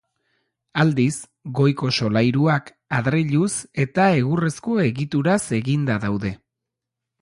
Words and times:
Aldiz, 0.83 1.13
goiko 1.59 1.91
solairuak 1.99 2.73
adreiluz 3.03 3.53
eta 3.87 4.11
egurrezko 4.25 4.83
egituraz 4.89 5.41
eginda 5.63 6.05
daude. 6.09 6.39